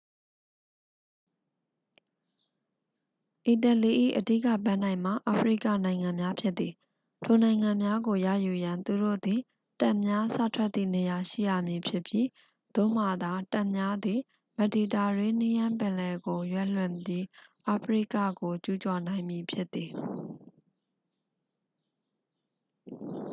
[3.47, 6.73] အီတလီ၏ အဓိက ပန်းတိုင်မှာ အာဖရိကနိုင်ငံများဖြစ်သည်
[7.23, 9.39] ထိုနိုင်ငံများကို ရယူရန် သူတို့သည်
[9.81, 12.27] တပ်များ စထွက်သည့်နေရာရှိရမည်ဖြစ်ပြီး
[12.75, 14.19] သို့မှသာ တပ်များသည်
[14.57, 17.23] မက်ဒီတာရေးနီးယန်းပင်လယ်ကို ရွက်လွှင့်ပြီး
[17.67, 19.89] အာဖရိကကိုကျူးကျော်နိုင်မည်ဖြစ်သည်